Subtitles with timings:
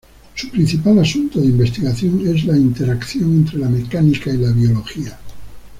[0.33, 5.19] Su principal asunto de investigación es la interacción entre la mecánica y la biología.